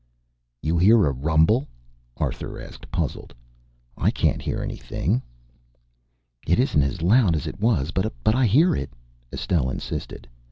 "You 0.63 0.79
hear 0.79 1.05
a 1.05 1.11
rumble?" 1.11 1.67
Arthur 2.17 2.59
asked, 2.59 2.89
puzzled. 2.89 3.35
"I 3.95 4.09
can't 4.09 4.41
hear 4.41 4.63
anything." 4.63 5.21
"It 6.47 6.57
isn't 6.59 6.81
as 6.81 7.03
loud 7.03 7.35
as 7.35 7.45
it 7.45 7.59
was, 7.61 7.91
but 7.91 8.09
I 8.25 8.47
hear 8.47 8.75
it," 8.75 8.89
Estelle 9.31 9.69
insisted. 9.69 10.27